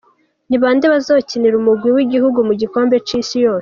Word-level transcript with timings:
Ni 0.49 0.57
bande 0.61 0.85
bazokinira 0.93 1.55
umugwi 1.57 1.87
w'igihugu 1.95 2.39
mu 2.47 2.53
gikombe 2.61 2.95
c'isi 3.07 3.37
yose?. 3.45 3.59